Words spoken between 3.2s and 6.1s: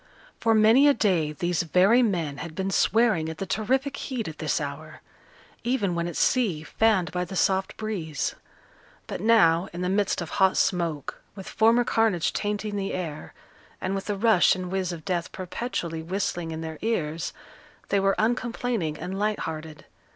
at the terrific heat at this hour even when